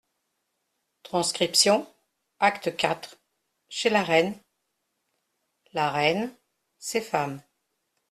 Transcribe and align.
(transcription) 1.03 1.85
(acte 2.39 2.75
quatre) 2.75 3.13
(chez 3.69 3.91
la 3.91 4.01
reine) 4.03 4.41
La 5.73 5.91
reine, 5.91 6.35
ses 6.79 7.01
femmes. 7.01 7.43